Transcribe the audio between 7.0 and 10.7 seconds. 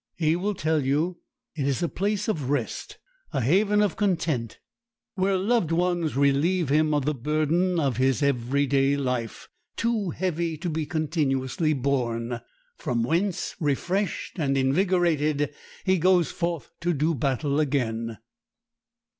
the burden of every day life, too heavy